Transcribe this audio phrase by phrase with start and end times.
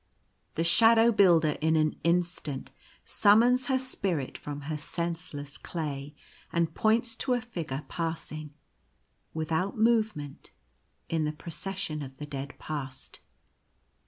[0.55, 2.71] The Shadow Builder in an instant
[3.05, 6.15] summons her spirit from her senseless clay,
[6.51, 8.51] and points to a figure passing,
[9.35, 10.49] without movement,
[11.07, 13.19] in the Procession of the Dead Past.